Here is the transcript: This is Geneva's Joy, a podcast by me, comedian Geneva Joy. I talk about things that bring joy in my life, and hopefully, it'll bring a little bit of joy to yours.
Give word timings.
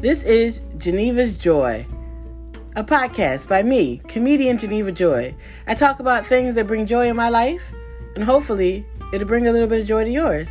This 0.00 0.22
is 0.22 0.60
Geneva's 0.76 1.36
Joy, 1.36 1.84
a 2.76 2.84
podcast 2.84 3.48
by 3.48 3.64
me, 3.64 4.00
comedian 4.06 4.56
Geneva 4.56 4.92
Joy. 4.92 5.34
I 5.66 5.74
talk 5.74 5.98
about 5.98 6.24
things 6.24 6.54
that 6.54 6.68
bring 6.68 6.86
joy 6.86 7.08
in 7.08 7.16
my 7.16 7.28
life, 7.28 7.72
and 8.14 8.22
hopefully, 8.22 8.86
it'll 9.12 9.26
bring 9.26 9.48
a 9.48 9.50
little 9.50 9.66
bit 9.66 9.80
of 9.80 9.88
joy 9.88 10.04
to 10.04 10.10
yours. 10.10 10.48